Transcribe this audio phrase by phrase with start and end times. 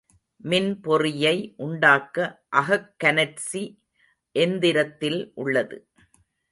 [0.43, 2.17] மின்பொறியை உண்டாக்க
[2.49, 3.63] அகக் கனற்சி
[4.35, 5.77] எந்திரத்தில் உள்ளது.